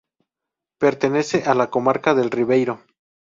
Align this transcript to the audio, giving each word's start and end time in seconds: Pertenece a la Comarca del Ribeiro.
Pertenece 0.79 1.43
a 1.43 1.53
la 1.53 1.69
Comarca 1.69 2.15
del 2.15 2.31
Ribeiro. 2.31 2.81